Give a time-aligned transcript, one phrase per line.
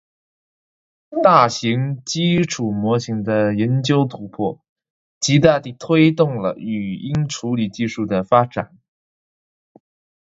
[1.21, 4.59] 大型基础模型的研究突破，
[5.19, 8.79] 极大地推动了语音处理技术的发展。